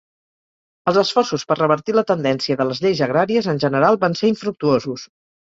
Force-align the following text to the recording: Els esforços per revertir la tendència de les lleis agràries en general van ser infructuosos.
Els 0.91 0.97
esforços 1.01 1.45
per 1.51 1.57
revertir 1.59 1.95
la 1.97 2.03
tendència 2.13 2.57
de 2.63 2.67
les 2.71 2.81
lleis 2.87 3.03
agràries 3.09 3.51
en 3.55 3.63
general 3.67 4.01
van 4.07 4.19
ser 4.23 4.33
infructuosos. 4.35 5.07